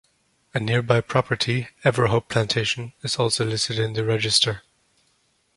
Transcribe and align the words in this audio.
A 0.55 0.59
nearby 0.59 0.99
property, 0.99 1.67
Everhope 1.85 2.27
Plantation, 2.27 2.91
is 3.03 3.17
also 3.17 3.45
listed 3.45 3.77
in 3.77 3.93
the 3.93 4.03
register. 4.03 4.63